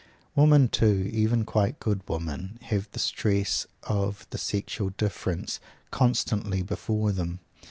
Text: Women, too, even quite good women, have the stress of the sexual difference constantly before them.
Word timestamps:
Women, 0.35 0.67
too, 0.67 1.07
even 1.13 1.45
quite 1.45 1.79
good 1.79 2.01
women, 2.09 2.57
have 2.63 2.89
the 2.91 2.97
stress 2.97 3.67
of 3.83 4.25
the 4.31 4.39
sexual 4.39 4.89
difference 4.89 5.59
constantly 5.91 6.63
before 6.63 7.11
them. 7.11 7.39